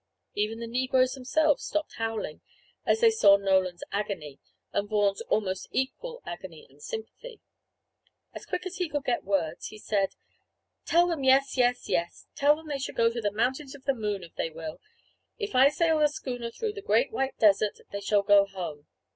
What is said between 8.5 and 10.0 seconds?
as he could get words, he